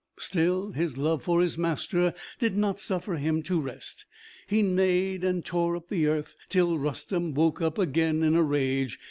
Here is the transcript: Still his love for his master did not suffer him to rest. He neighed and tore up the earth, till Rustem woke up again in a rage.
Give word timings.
Still 0.17 0.71
his 0.71 0.97
love 0.97 1.21
for 1.21 1.41
his 1.41 1.59
master 1.59 2.15
did 2.39 2.57
not 2.57 2.79
suffer 2.79 3.17
him 3.17 3.43
to 3.43 3.61
rest. 3.61 4.07
He 4.47 4.63
neighed 4.63 5.23
and 5.23 5.45
tore 5.45 5.75
up 5.75 5.89
the 5.89 6.07
earth, 6.07 6.35
till 6.49 6.79
Rustem 6.79 7.35
woke 7.35 7.61
up 7.61 7.77
again 7.77 8.23
in 8.23 8.33
a 8.35 8.41
rage. 8.41 8.97